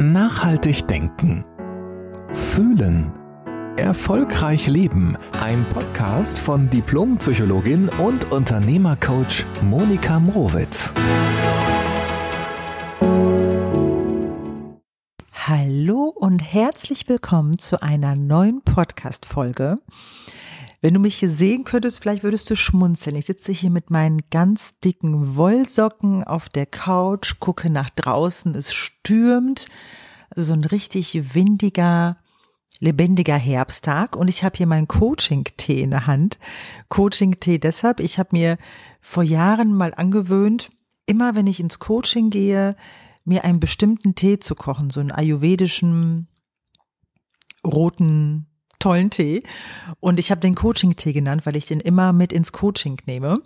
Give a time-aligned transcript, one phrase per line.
[0.00, 1.44] Nachhaltig denken.
[2.32, 3.12] Fühlen.
[3.76, 5.16] Erfolgreich leben.
[5.40, 10.92] Ein Podcast von Diplompsychologin und Unternehmercoach Monika Mrowitz.
[15.32, 19.78] Hallo und herzlich willkommen zu einer neuen Podcast-Folge.
[20.84, 23.16] Wenn du mich hier sehen könntest, vielleicht würdest du schmunzeln.
[23.16, 28.74] Ich sitze hier mit meinen ganz dicken Wollsocken auf der Couch, gucke nach draußen, es
[28.74, 29.64] stürmt.
[30.28, 32.18] Also so ein richtig windiger,
[32.80, 36.38] lebendiger Herbsttag und ich habe hier meinen Coaching-Tee in der Hand.
[36.90, 38.58] Coaching-Tee deshalb, ich habe mir
[39.00, 40.70] vor Jahren mal angewöhnt,
[41.06, 42.76] immer wenn ich ins Coaching gehe,
[43.24, 46.28] mir einen bestimmten Tee zu kochen, so einen ayurvedischen
[47.66, 48.48] roten
[48.84, 49.42] tollen Tee.
[50.00, 53.40] Und ich habe den Coaching-Tee genannt, weil ich den immer mit ins Coaching nehme.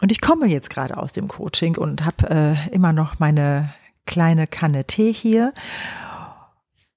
[0.00, 3.74] Und ich komme jetzt gerade aus dem Coaching und habe äh, immer noch meine
[4.06, 5.52] kleine Kanne Tee hier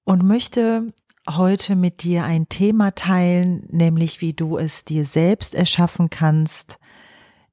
[0.03, 0.93] und möchte
[1.27, 6.77] heute mit dir ein Thema teilen, nämlich wie du es dir selbst erschaffen kannst,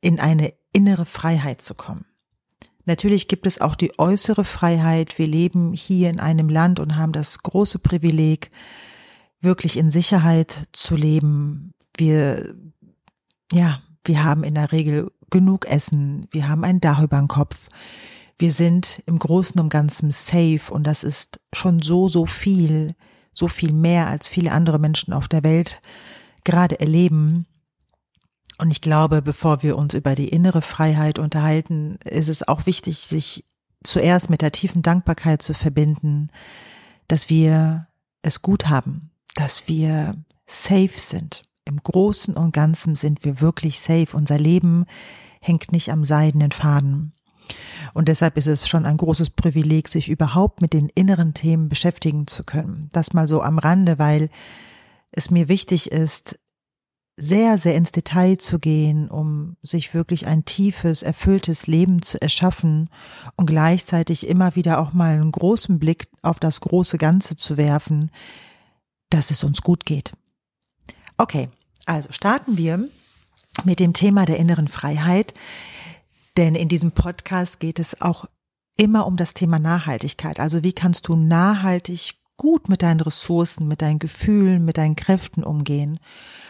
[0.02, 2.04] in eine innere Freiheit zu kommen.
[2.84, 5.18] Natürlich gibt es auch die äußere Freiheit.
[5.18, 8.50] Wir leben hier in einem Land und haben das große Privileg,
[9.40, 11.72] wirklich in Sicherheit zu leben.
[11.96, 12.54] Wir,
[13.52, 17.68] ja, wir haben in der Regel genug Essen, wir haben ein Dach über den Kopf.
[18.38, 22.94] Wir sind im Großen und Ganzen safe und das ist schon so, so viel,
[23.34, 25.80] so viel mehr als viele andere Menschen auf der Welt
[26.44, 27.46] gerade erleben.
[28.58, 32.98] Und ich glaube, bevor wir uns über die innere Freiheit unterhalten, ist es auch wichtig,
[32.98, 33.44] sich
[33.82, 36.30] zuerst mit der tiefen Dankbarkeit zu verbinden,
[37.06, 37.88] dass wir
[38.22, 40.14] es gut haben, dass wir
[40.46, 41.42] safe sind.
[41.64, 44.08] Im Großen und Ganzen sind wir wirklich safe.
[44.14, 44.86] Unser Leben
[45.40, 47.12] hängt nicht am seidenen Faden.
[47.94, 52.26] Und deshalb ist es schon ein großes Privileg, sich überhaupt mit den inneren Themen beschäftigen
[52.26, 52.90] zu können.
[52.92, 54.28] Das mal so am Rande, weil
[55.10, 56.38] es mir wichtig ist,
[57.20, 62.88] sehr, sehr ins Detail zu gehen, um sich wirklich ein tiefes, erfülltes Leben zu erschaffen
[63.34, 68.12] und gleichzeitig immer wieder auch mal einen großen Blick auf das große Ganze zu werfen,
[69.10, 70.12] dass es uns gut geht.
[71.16, 71.48] Okay,
[71.86, 72.88] also starten wir
[73.64, 75.34] mit dem Thema der inneren Freiheit,
[76.36, 78.26] denn in diesem Podcast geht es auch
[78.76, 80.38] immer um das Thema Nachhaltigkeit.
[80.38, 85.42] Also wie kannst du nachhaltig gut mit deinen Ressourcen, mit deinen Gefühlen, mit deinen Kräften
[85.42, 85.98] umgehen.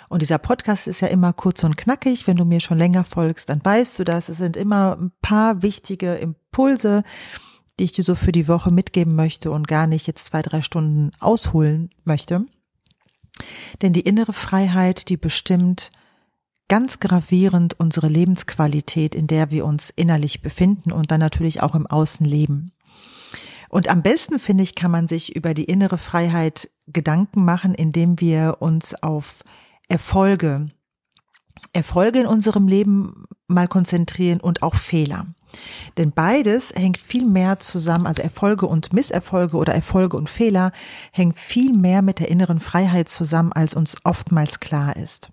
[0.08, 2.26] Und dieser Podcast ist ja immer kurz und knackig.
[2.26, 4.28] Wenn du mir schon länger folgst, dann weißt du das.
[4.28, 7.02] Es sind immer ein paar wichtige Impulse,
[7.78, 10.62] die ich dir so für die Woche mitgeben möchte und gar nicht jetzt zwei, drei
[10.62, 12.44] Stunden ausholen möchte.
[13.82, 15.90] Denn die innere Freiheit, die bestimmt
[16.68, 21.86] ganz gravierend unsere Lebensqualität, in der wir uns innerlich befinden und dann natürlich auch im
[21.86, 22.72] Außen leben.
[23.70, 28.20] Und am besten, finde ich, kann man sich über die innere Freiheit Gedanken machen, indem
[28.20, 29.42] wir uns auf
[29.88, 30.70] Erfolge,
[31.72, 35.26] Erfolge in unserem Leben mal konzentrieren und auch Fehler.
[35.96, 40.72] Denn beides hängt viel mehr zusammen, also Erfolge und Misserfolge oder Erfolge und Fehler
[41.12, 45.30] hängt viel mehr mit der inneren Freiheit zusammen, als uns oftmals klar ist.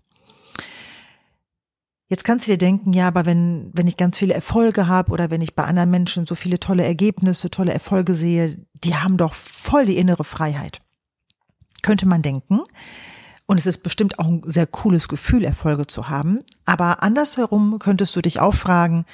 [2.07, 5.31] Jetzt kannst du dir denken, ja, aber wenn, wenn ich ganz viele Erfolge habe oder
[5.31, 9.33] wenn ich bei anderen Menschen so viele tolle Ergebnisse, tolle Erfolge sehe, die haben doch
[9.33, 10.81] voll die innere Freiheit.
[11.81, 12.61] Könnte man denken.
[13.47, 16.39] Und es ist bestimmt auch ein sehr cooles Gefühl, Erfolge zu haben.
[16.65, 19.05] Aber andersherum könntest du dich auch fragen,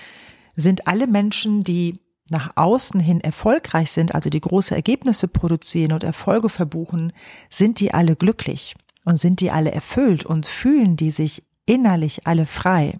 [0.55, 6.03] sind alle Menschen, die nach außen hin erfolgreich sind, also die große Ergebnisse produzieren und
[6.03, 7.11] Erfolge verbuchen,
[7.49, 12.45] sind die alle glücklich und sind die alle erfüllt und fühlen die sich innerlich alle
[12.45, 12.99] frei?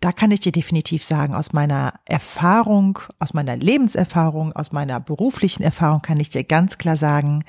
[0.00, 5.62] Da kann ich dir definitiv sagen, aus meiner Erfahrung, aus meiner Lebenserfahrung, aus meiner beruflichen
[5.62, 7.44] Erfahrung kann ich dir ganz klar sagen,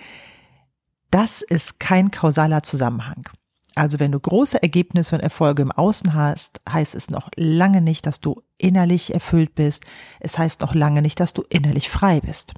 [1.12, 3.30] das ist kein kausaler Zusammenhang.
[3.76, 8.06] Also wenn du große Ergebnisse und Erfolge im Außen hast, heißt es noch lange nicht,
[8.06, 9.84] dass du innerlich erfüllt bist.
[10.20, 12.54] Es heißt noch lange nicht, dass du innerlich frei bist.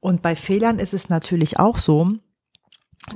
[0.00, 2.08] Und bei Fehlern ist es natürlich auch so,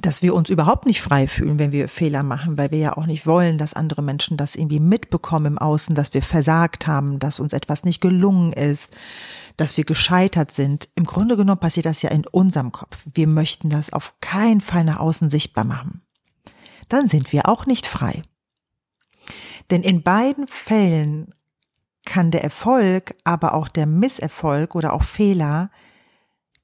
[0.02, 3.06] dass wir uns überhaupt nicht frei fühlen, wenn wir Fehler machen, weil wir ja auch
[3.06, 7.40] nicht wollen, dass andere Menschen das irgendwie mitbekommen im Außen, dass wir versagt haben, dass
[7.40, 8.94] uns etwas nicht gelungen ist,
[9.56, 10.88] dass wir gescheitert sind.
[10.94, 13.05] Im Grunde genommen passiert das ja in unserem Kopf.
[13.12, 16.02] Wir möchten das auf keinen Fall nach außen sichtbar machen
[16.92, 18.22] dann sind wir auch nicht frei.
[19.70, 21.34] Denn in beiden Fällen
[22.04, 25.70] kann der Erfolg, aber auch der Misserfolg oder auch Fehler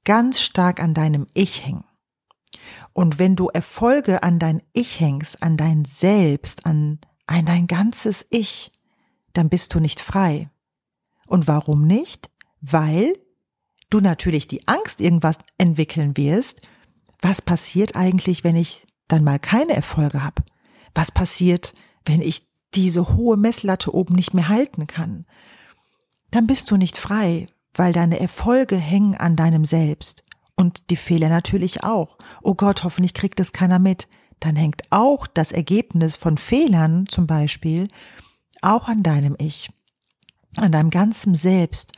[0.03, 1.83] ganz stark an deinem Ich hängen.
[2.93, 8.25] Und wenn du Erfolge an dein Ich hängst, an dein Selbst, an, an dein ganzes
[8.29, 8.71] Ich,
[9.33, 10.49] dann bist du nicht frei.
[11.27, 12.31] Und warum nicht?
[12.59, 13.13] Weil
[13.89, 16.61] du natürlich die Angst irgendwas entwickeln wirst,
[17.21, 20.43] was passiert eigentlich, wenn ich dann mal keine Erfolge habe?
[20.93, 21.73] Was passiert,
[22.05, 25.25] wenn ich diese hohe Messlatte oben nicht mehr halten kann?
[26.31, 30.23] Dann bist du nicht frei, weil deine Erfolge hängen an deinem Selbst
[30.55, 32.17] und die Fehler natürlich auch.
[32.41, 34.07] Oh Gott, hoffentlich kriegt es keiner mit.
[34.39, 37.87] Dann hängt auch das Ergebnis von Fehlern zum Beispiel
[38.61, 39.69] auch an deinem Ich,
[40.57, 41.93] an deinem ganzen Selbst.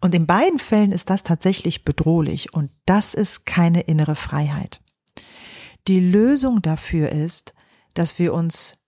[0.00, 4.80] Und in beiden Fällen ist das tatsächlich bedrohlich und das ist keine innere Freiheit.
[5.88, 7.54] Die Lösung dafür ist,
[7.94, 8.78] dass wir uns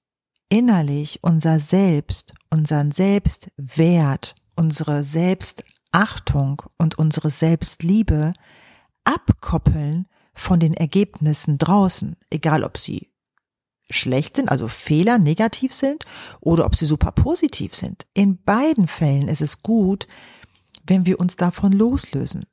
[0.49, 8.33] innerlich unser Selbst, unseren Selbstwert, unsere Selbstachtung und unsere Selbstliebe
[9.05, 13.11] abkoppeln von den Ergebnissen draußen, egal ob sie
[13.91, 16.05] schlecht sind, also Fehler negativ sind,
[16.41, 18.07] oder ob sie super positiv sind.
[18.15, 20.07] In beiden Fällen ist es gut,
[20.87, 22.47] wenn wir uns davon loslösen.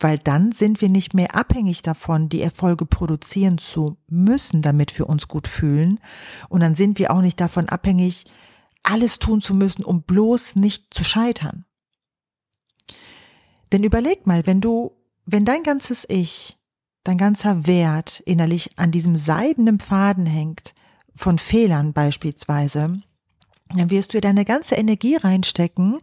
[0.00, 5.08] Weil dann sind wir nicht mehr abhängig davon, die Erfolge produzieren zu müssen, damit wir
[5.08, 6.00] uns gut fühlen.
[6.48, 8.24] Und dann sind wir auch nicht davon abhängig,
[8.82, 11.66] alles tun zu müssen, um bloß nicht zu scheitern.
[13.72, 14.92] Denn überleg mal, wenn du,
[15.26, 16.58] wenn dein ganzes Ich,
[17.04, 20.74] dein ganzer Wert innerlich an diesem seidenen Faden hängt,
[21.14, 23.00] von Fehlern beispielsweise,
[23.68, 25.98] dann wirst du deine ganze Energie reinstecken,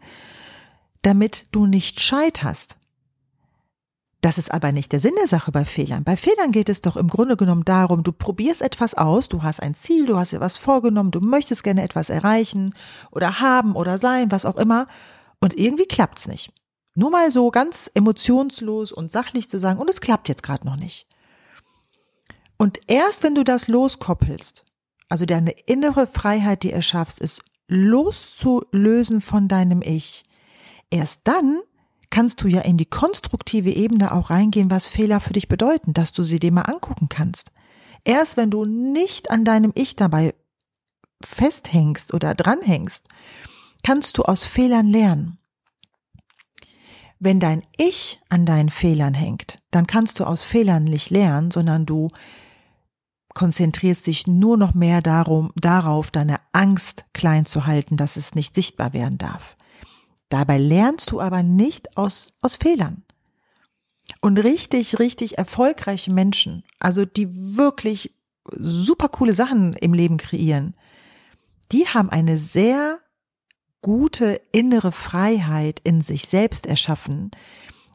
[1.02, 2.77] damit du nicht scheiterst.
[4.28, 6.04] Das ist aber nicht der Sinn der Sache bei Fehlern.
[6.04, 9.64] Bei Fehlern geht es doch im Grunde genommen darum, du probierst etwas aus, du hast
[9.64, 12.76] ein Ziel, du hast dir was vorgenommen, du möchtest gerne etwas erreichen
[13.10, 14.88] oder haben oder sein, was auch immer,
[15.40, 16.52] und irgendwie klappt's nicht.
[16.94, 20.76] Nur mal so ganz emotionslos und sachlich zu sagen, und es klappt jetzt gerade noch
[20.76, 21.08] nicht.
[22.58, 24.66] Und erst wenn du das loskoppelst,
[25.08, 30.26] also deine innere Freiheit, die erschaffst, ist loszulösen von deinem Ich,
[30.90, 31.60] Erst dann
[32.10, 36.14] kannst du ja in die konstruktive Ebene auch reingehen, was Fehler für dich bedeuten, dass
[36.14, 37.52] du sie dir mal angucken kannst.
[38.04, 40.34] Erst wenn du nicht an deinem Ich dabei
[41.24, 43.08] festhängst oder dranhängst,
[43.84, 45.38] kannst du aus Fehlern lernen.
[47.20, 51.86] Wenn dein Ich an deinen Fehlern hängt, dann kannst du aus Fehlern nicht lernen, sondern
[51.86, 52.10] du
[53.34, 58.56] konzentrierst dich nur noch mehr darum, darauf, deine Angst klein zu halten, dass es nicht
[58.56, 59.57] sichtbar werden darf.
[60.30, 63.04] Dabei lernst du aber nicht aus, aus Fehlern.
[64.22, 68.14] Und richtig, richtig erfolgreiche Menschen, also die wirklich
[68.52, 70.76] super coole Sachen im Leben kreieren,
[71.72, 73.00] die haben eine sehr
[73.82, 77.32] gute innere Freiheit in sich selbst erschaffen,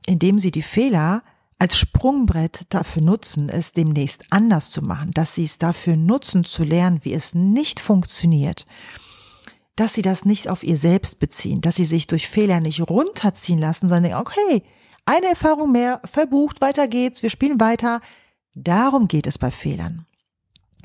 [0.06, 1.22] indem sie die Fehler
[1.58, 6.64] als Sprungbrett dafür nutzen, es demnächst anders zu machen, dass sie es dafür nutzen zu
[6.64, 8.66] lernen, wie es nicht funktioniert
[9.76, 13.58] dass sie das nicht auf ihr selbst beziehen, dass sie sich durch Fehler nicht runterziehen
[13.58, 14.62] lassen, sondern okay,
[15.04, 18.00] eine Erfahrung mehr, verbucht, weiter geht's, wir spielen weiter.
[18.54, 20.06] Darum geht es bei Fehlern.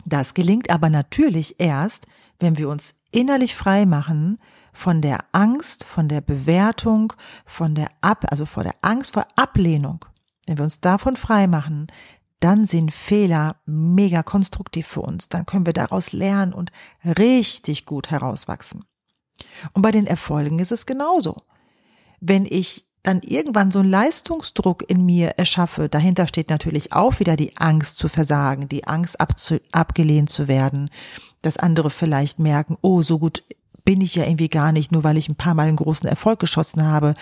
[0.05, 2.07] Das gelingt aber natürlich erst,
[2.39, 4.39] wenn wir uns innerlich frei machen
[4.73, 7.13] von der Angst, von der Bewertung,
[7.45, 10.05] von der Ab, also vor der Angst vor Ablehnung.
[10.45, 11.87] Wenn wir uns davon frei machen,
[12.39, 15.29] dann sind Fehler mega konstruktiv für uns.
[15.29, 16.71] Dann können wir daraus lernen und
[17.03, 18.83] richtig gut herauswachsen.
[19.73, 21.37] Und bei den Erfolgen ist es genauso.
[22.19, 27.37] Wenn ich dann irgendwann so einen Leistungsdruck in mir erschaffe, dahinter steht natürlich auch wieder
[27.37, 29.17] die Angst zu versagen, die Angst
[29.71, 30.89] abgelehnt zu werden,
[31.41, 33.43] dass andere vielleicht merken, oh, so gut
[33.85, 36.39] bin ich ja irgendwie gar nicht, nur weil ich ein paar Mal einen großen Erfolg
[36.39, 37.13] geschossen habe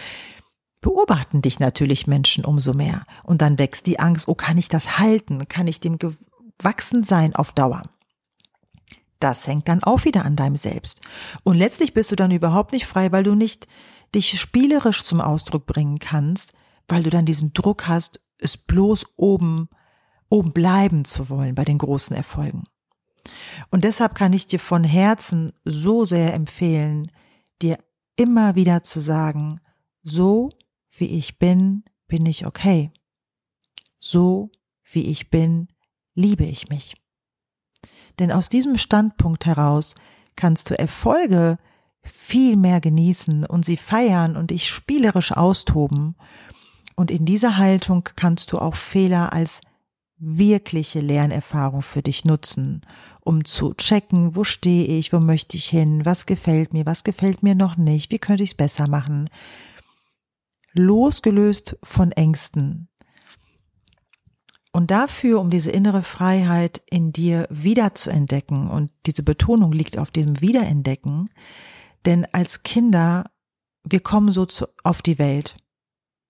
[0.85, 3.07] beobachten dich natürlich Menschen umso mehr.
[3.23, 5.47] Und dann wächst die Angst, oh, kann ich das halten?
[5.47, 7.81] Kann ich dem gewachsen sein auf Dauer?
[9.19, 11.01] Das hängt dann auch wieder an deinem Selbst.
[11.41, 13.67] Und letztlich bist du dann überhaupt nicht frei, weil du nicht
[14.13, 16.53] dich spielerisch zum Ausdruck bringen kannst,
[16.87, 19.69] weil du dann diesen Druck hast, es bloß oben,
[20.29, 22.65] oben bleiben zu wollen bei den großen Erfolgen.
[23.71, 27.11] Und deshalb kann ich dir von Herzen so sehr empfehlen,
[27.63, 27.79] dir
[28.17, 29.61] immer wieder zu sagen,
[30.03, 30.51] so
[30.97, 32.91] wie ich bin, bin ich okay.
[33.99, 34.51] So
[34.83, 35.67] wie ich bin,
[36.13, 36.95] liebe ich mich.
[38.19, 39.95] Denn aus diesem Standpunkt heraus
[40.35, 41.57] kannst du Erfolge
[42.03, 46.15] viel mehr genießen und sie feiern und dich spielerisch austoben.
[46.95, 49.61] Und in dieser Haltung kannst du auch Fehler als
[50.17, 52.81] wirkliche Lernerfahrung für dich nutzen,
[53.21, 57.43] um zu checken, wo stehe ich, wo möchte ich hin, was gefällt mir, was gefällt
[57.43, 59.29] mir noch nicht, wie könnte ich es besser machen,
[60.75, 62.89] losgelöst von Ängsten.
[64.71, 69.97] Und dafür, um diese innere Freiheit in dir wieder zu entdecken, und diese Betonung liegt
[69.97, 71.29] auf dem Wiederentdecken,
[72.05, 73.31] denn als Kinder,
[73.83, 75.55] wir kommen so zu, auf die Welt.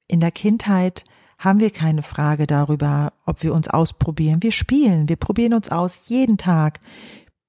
[0.08, 1.06] in der Kindheit
[1.38, 4.44] haben wir keine Frage darüber, ob wir uns ausprobieren.
[4.44, 6.80] Wir spielen, wir probieren uns aus jeden Tag,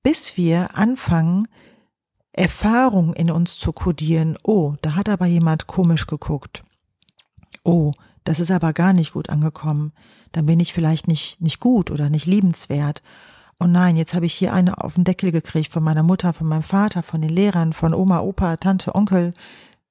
[0.02, 1.46] bis wir anfangen,
[2.32, 4.36] Erfahrungen in uns zu kodieren.
[4.42, 6.64] Oh, da hat aber jemand komisch geguckt.
[7.66, 7.90] Oh,
[8.22, 9.92] das ist aber gar nicht gut angekommen.
[10.30, 13.02] Dann bin ich vielleicht nicht, nicht gut oder nicht liebenswert.
[13.58, 16.46] Oh nein, jetzt habe ich hier eine auf den Deckel gekriegt von meiner Mutter, von
[16.46, 19.34] meinem Vater, von den Lehrern, von Oma, Opa, Tante, Onkel.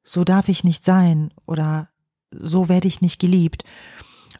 [0.03, 1.89] So darf ich nicht sein oder
[2.31, 3.65] so werde ich nicht geliebt.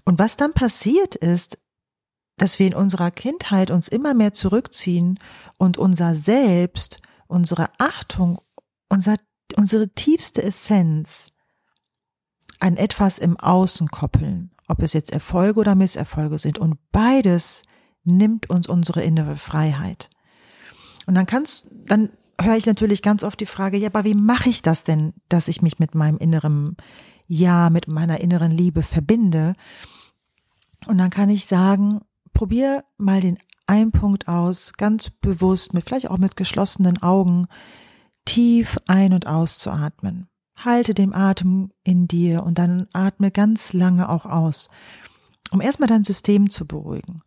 [0.06, 1.58] Und was dann passiert ist,
[2.38, 5.20] dass wir in unserer Kindheit uns immer mehr zurückziehen
[5.58, 8.40] und unser Selbst, unsere Achtung,
[8.88, 9.16] unser,
[9.58, 11.35] unsere tiefste Essenz
[12.60, 16.58] an etwas im Außen koppeln, ob es jetzt Erfolge oder Misserfolge sind.
[16.58, 17.64] Und beides
[18.04, 20.10] nimmt uns unsere innere Freiheit.
[21.06, 22.10] Und dann kannst, dann
[22.40, 25.48] höre ich natürlich ganz oft die Frage, ja, aber wie mache ich das denn, dass
[25.48, 26.78] ich mich mit meinem inneren
[27.28, 29.54] Ja, mit meiner inneren Liebe verbinde?
[30.88, 32.02] Und dann kann ich sagen,
[32.34, 37.48] probier mal den einen Punkt aus, ganz bewusst, mit vielleicht auch mit geschlossenen Augen,
[38.26, 40.28] tief ein- und auszuatmen.
[40.56, 44.70] Halte den Atem in dir und dann atme ganz lange auch aus,
[45.52, 47.22] um erstmal dein System zu beruhigen.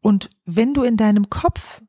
[0.00, 1.82] Und wenn du in deinem Kopf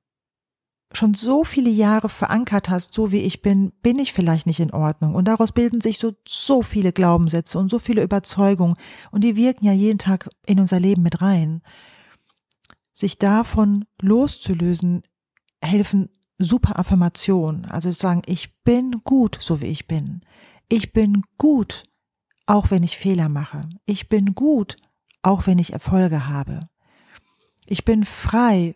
[0.93, 4.71] schon so viele Jahre verankert hast, so wie ich bin, bin ich vielleicht nicht in
[4.71, 5.15] Ordnung.
[5.15, 8.75] Und daraus bilden sich so, so viele Glaubenssätze und so viele Überzeugungen.
[9.11, 11.61] Und die wirken ja jeden Tag in unser Leben mit rein.
[12.93, 15.03] Sich davon loszulösen,
[15.61, 17.65] helfen super Affirmationen.
[17.65, 20.21] Also sagen, ich bin gut, so wie ich bin.
[20.73, 21.83] Ich bin gut,
[22.45, 23.59] auch wenn ich Fehler mache.
[23.85, 24.77] Ich bin gut,
[25.21, 26.61] auch wenn ich Erfolge habe.
[27.65, 28.75] Ich bin frei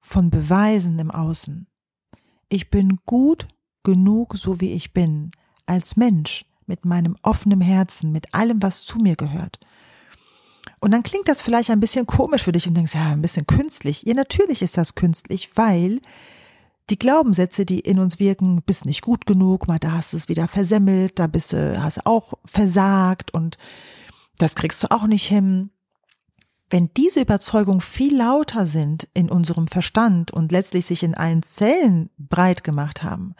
[0.00, 1.68] von Beweisen im Außen.
[2.48, 3.46] Ich bin gut
[3.84, 5.30] genug, so wie ich bin,
[5.64, 9.60] als Mensch, mit meinem offenen Herzen, mit allem, was zu mir gehört.
[10.80, 13.46] Und dann klingt das vielleicht ein bisschen komisch für dich und denkst, ja, ein bisschen
[13.46, 14.02] künstlich.
[14.02, 16.00] Ja, natürlich ist das künstlich, weil
[16.90, 20.28] die Glaubenssätze, die in uns wirken, bist nicht gut genug, mal da hast du es
[20.28, 23.58] wieder versemmelt, da bist du, hast auch versagt und
[24.38, 25.70] das kriegst du auch nicht hin.
[26.68, 32.10] Wenn diese Überzeugungen viel lauter sind in unserem Verstand und letztlich sich in allen Zellen
[32.18, 33.34] breit gemacht haben,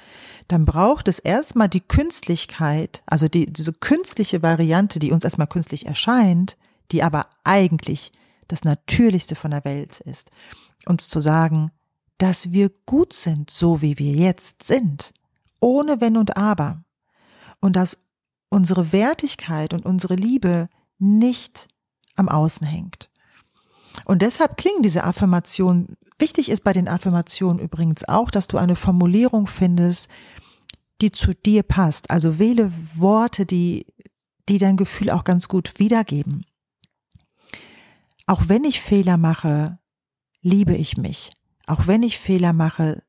[0.46, 5.86] dann braucht es erstmal die Künstlichkeit, also die, diese künstliche Variante, die uns erstmal künstlich
[5.86, 6.56] erscheint,
[6.92, 8.12] die aber eigentlich
[8.46, 10.30] das Natürlichste von der Welt ist,
[10.86, 11.72] uns zu sagen,
[12.18, 15.12] dass wir gut sind, so wie wir jetzt sind,
[15.60, 16.82] ohne Wenn und Aber,
[17.60, 17.98] und dass
[18.48, 20.68] unsere Wertigkeit und unsere Liebe
[20.98, 21.68] nicht
[22.14, 23.10] am Außen hängt.
[24.04, 28.76] Und deshalb klingen diese Affirmationen, wichtig ist bei den Affirmationen übrigens auch, dass du eine
[28.76, 30.10] Formulierung findest,
[31.00, 32.10] die zu dir passt.
[32.10, 33.86] Also wähle Worte, die,
[34.48, 36.44] die dein Gefühl auch ganz gut wiedergeben.
[38.26, 39.78] Auch wenn ich Fehler mache,
[40.40, 41.30] liebe ich mich.
[41.66, 43.02] Auch wenn ich Fehler mache,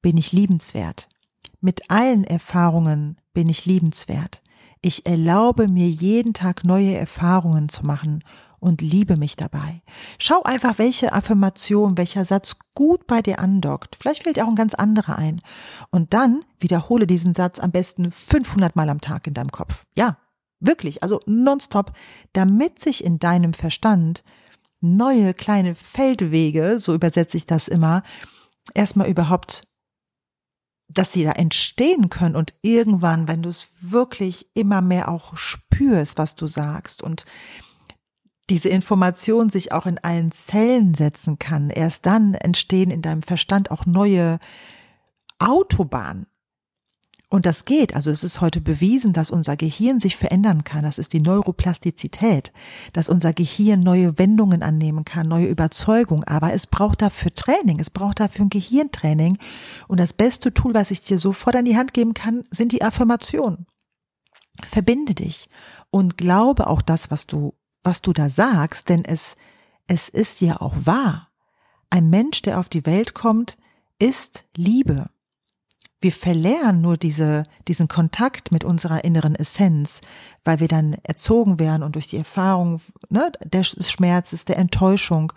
[0.00, 1.08] bin ich liebenswert.
[1.60, 4.42] Mit allen Erfahrungen bin ich liebenswert.
[4.80, 8.24] Ich erlaube mir jeden Tag neue Erfahrungen zu machen
[8.58, 9.82] und liebe mich dabei.
[10.18, 13.96] Schau einfach, welche Affirmation, welcher Satz gut bei dir andockt.
[13.96, 15.40] Vielleicht fällt dir auch ein ganz anderer ein.
[15.90, 19.84] Und dann wiederhole diesen Satz am besten 500 Mal am Tag in deinem Kopf.
[19.96, 20.16] Ja,
[20.60, 21.92] wirklich, also nonstop,
[22.32, 24.22] damit sich in deinem Verstand
[24.82, 28.02] neue kleine Feldwege, so übersetze ich das immer,
[28.74, 29.66] erstmal überhaupt
[30.94, 36.18] dass sie da entstehen können und irgendwann, wenn du es wirklich immer mehr auch spürst,
[36.18, 37.24] was du sagst und
[38.50, 43.70] diese Information sich auch in allen Zellen setzen kann, erst dann entstehen in deinem Verstand
[43.70, 44.38] auch neue
[45.38, 46.26] Autobahnen.
[47.32, 47.94] Und das geht.
[47.94, 50.82] Also es ist heute bewiesen, dass unser Gehirn sich verändern kann.
[50.82, 52.52] Das ist die Neuroplastizität,
[52.92, 56.24] dass unser Gehirn neue Wendungen annehmen kann, neue Überzeugung.
[56.24, 57.80] Aber es braucht dafür Training.
[57.80, 59.38] Es braucht dafür ein Gehirntraining.
[59.88, 62.82] Und das beste Tool, was ich dir sofort an die Hand geben kann, sind die
[62.82, 63.64] Affirmationen.
[64.66, 65.48] Verbinde dich
[65.90, 69.36] und glaube auch das, was du was du da sagst, denn es,
[69.86, 71.30] es ist ja auch wahr.
[71.90, 73.58] Ein Mensch, der auf die Welt kommt,
[73.98, 75.10] ist Liebe.
[76.02, 80.00] Wir verlernen nur diese, diesen Kontakt mit unserer inneren Essenz,
[80.44, 85.32] weil wir dann erzogen werden und durch die Erfahrung ne, des Schmerzes, der Enttäuschung,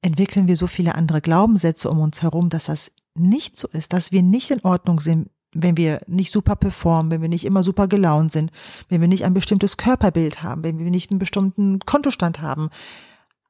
[0.00, 4.12] entwickeln wir so viele andere Glaubenssätze um uns herum, dass das nicht so ist, dass
[4.12, 5.28] wir nicht in Ordnung sind
[5.58, 8.52] wenn wir nicht super performen, wenn wir nicht immer super gelaunt sind,
[8.88, 12.68] wenn wir nicht ein bestimmtes Körperbild haben, wenn wir nicht einen bestimmten Kontostand haben.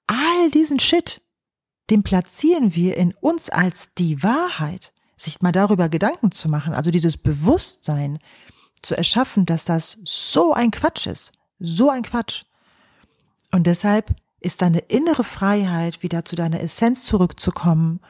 [0.06, 1.20] All diesen Shit,
[1.90, 4.92] den platzieren wir in uns als die Wahrheit.
[5.16, 8.18] Sich mal darüber Gedanken zu machen, also dieses Bewusstsein
[8.82, 12.44] zu erschaffen, dass das so ein Quatsch ist, So ein Quatsch.
[13.50, 18.00] Und deshalb ist deine innere Freiheit, wieder zu deiner Essenz zurückzukommen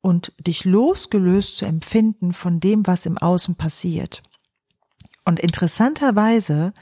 [0.00, 4.22] und dich losgelöst zu empfinden von dem, was im Außen passiert.
[5.24, 6.72] Und interessanterweise,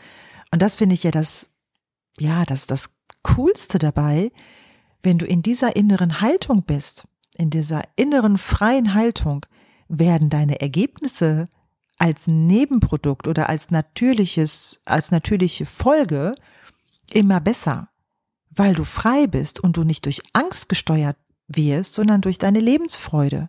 [0.53, 1.49] und das finde ich ja das,
[2.19, 2.91] ja, das, das
[3.23, 4.31] Coolste dabei,
[5.03, 9.47] wenn du in dieser inneren Haltung bist, in dieser inneren freien Haltung,
[9.89, 11.49] werden deine Ergebnisse
[11.99, 16.35] als Nebenprodukt oder als natürliches, als natürliche Folge
[17.13, 17.89] immer besser,
[18.51, 21.17] weil du frei bist und du nicht durch Angst gesteuert
[21.49, 23.49] wirst, sondern durch deine Lebensfreude,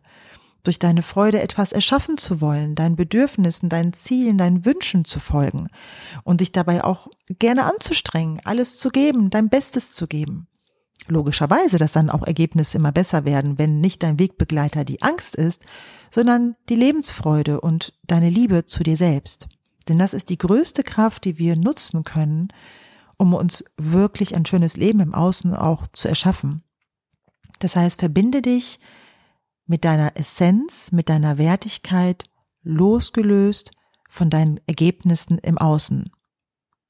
[0.63, 5.69] durch deine Freude, etwas erschaffen zu wollen, deinen Bedürfnissen, deinen Zielen, deinen Wünschen zu folgen
[6.23, 7.07] und dich dabei auch
[7.39, 10.47] gerne anzustrengen, alles zu geben, dein Bestes zu geben.
[11.07, 15.63] Logischerweise, dass dann auch Ergebnisse immer besser werden, wenn nicht dein Wegbegleiter die Angst ist,
[16.11, 19.47] sondern die Lebensfreude und deine Liebe zu dir selbst.
[19.87, 22.49] Denn das ist die größte Kraft, die wir nutzen können,
[23.17, 26.63] um uns wirklich ein schönes Leben im Außen auch zu erschaffen.
[27.59, 28.79] Das heißt, verbinde dich
[29.65, 32.25] mit deiner Essenz, mit deiner Wertigkeit,
[32.63, 33.71] losgelöst
[34.09, 36.11] von deinen Ergebnissen im Außen.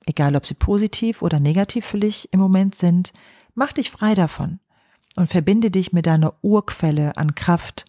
[0.05, 3.13] Egal, ob sie positiv oder negativ für dich im Moment sind,
[3.57, 4.59] mach dich frei davon
[5.15, 7.85] und verbinde dich mit deiner Urquelle an Kraft.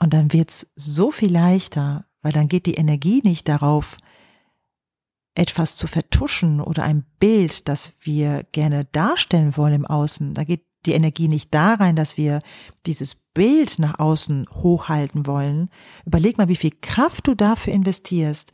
[0.00, 3.96] Und dann wird's so viel leichter, weil dann geht die Energie nicht darauf,
[5.34, 10.34] etwas zu vertuschen oder ein Bild, das wir gerne darstellen wollen im Außen.
[10.34, 12.40] Da geht die Energie nicht da rein, dass wir
[12.86, 15.70] dieses Bild nach außen hochhalten wollen.
[16.06, 18.52] Überleg mal, wie viel Kraft du dafür investierst,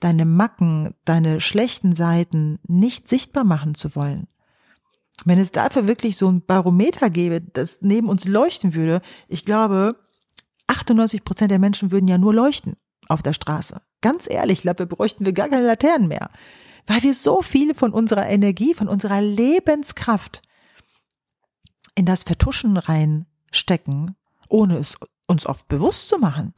[0.00, 4.26] deine Macken, deine schlechten Seiten nicht sichtbar machen zu wollen.
[5.24, 9.96] Wenn es dafür wirklich so ein Barometer gäbe, das neben uns leuchten würde, ich glaube,
[10.66, 12.76] 98 Prozent der Menschen würden ja nur leuchten
[13.08, 13.80] auf der Straße.
[14.00, 16.30] Ganz ehrlich, ich glaube, wir bräuchten wir gar keine Laternen mehr.
[16.86, 20.42] Weil wir so viel von unserer Energie, von unserer Lebenskraft
[21.94, 24.16] in das Vertuschen reinstecken,
[24.48, 24.96] ohne es
[25.28, 26.52] uns oft bewusst zu machen,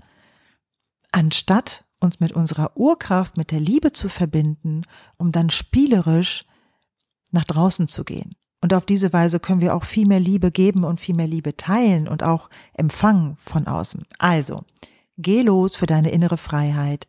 [1.12, 4.82] anstatt uns mit unserer Urkraft, mit der Liebe zu verbinden,
[5.16, 6.44] um dann spielerisch
[7.30, 8.34] nach draußen zu gehen.
[8.64, 11.54] Und auf diese Weise können wir auch viel mehr Liebe geben und viel mehr Liebe
[11.54, 14.06] teilen und auch empfangen von außen.
[14.18, 14.64] Also,
[15.18, 17.06] geh los für deine innere Freiheit,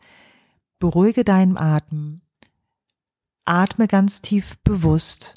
[0.79, 2.19] beruhige deinen Atem,
[3.45, 5.35] atme ganz tief bewusst,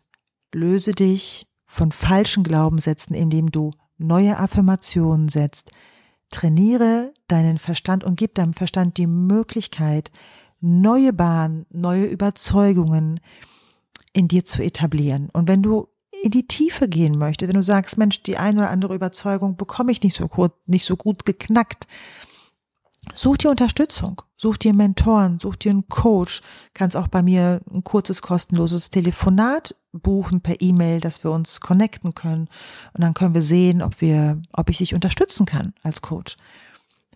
[0.52, 5.70] löse dich von falschen Glaubenssätzen, indem du neue Affirmationen setzt.
[6.30, 10.10] Trainiere deinen Verstand und gib deinem Verstand die Möglichkeit,
[10.58, 13.20] neue Bahnen, neue Überzeugungen
[14.12, 15.30] in dir zu etablieren.
[15.30, 15.86] Und wenn du
[16.22, 19.92] in die Tiefe gehen möchtest, wenn du sagst, Mensch, die eine oder andere Überzeugung bekomme
[19.92, 21.86] ich nicht so gut, nicht so gut geknackt,
[23.14, 26.42] Such dir Unterstützung, such dir Mentoren, such dir einen Coach,
[26.74, 32.14] kannst auch bei mir ein kurzes kostenloses Telefonat buchen per E-Mail, dass wir uns connecten
[32.14, 32.48] können
[32.92, 36.36] und dann können wir sehen, ob wir, ob ich dich unterstützen kann als Coach.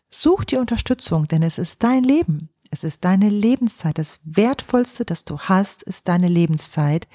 [0.09, 2.49] Such dir Unterstützung, denn es ist dein Leben.
[2.71, 3.99] Es ist deine Lebenszeit.
[3.99, 7.07] Das Wertvollste, das du hast, ist deine Lebenszeit,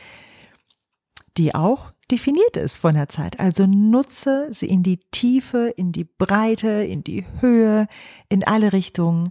[1.37, 3.39] die auch definiert ist von der Zeit.
[3.39, 7.87] Also nutze sie in die Tiefe, in die Breite, in die Höhe,
[8.29, 9.29] in alle Richtungen,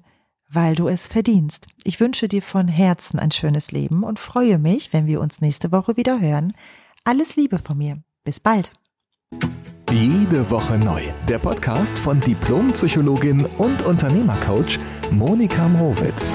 [0.48, 1.66] weil du es verdienst.
[1.84, 5.72] Ich wünsche dir von Herzen ein schönes Leben und freue mich, wenn wir uns nächste
[5.72, 6.52] Woche wieder hören.
[7.04, 8.02] Alles Liebe von mir.
[8.24, 8.70] Bis bald.
[9.90, 11.02] Jede Woche neu.
[11.28, 14.78] Der Podcast von Diplompsychologin und Unternehmercoach
[15.10, 16.34] Monika Mrowitz.